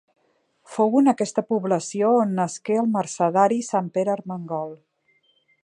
[0.75, 4.77] Fou en aquesta població on nasqué el mercedari sant Pere Ermengol.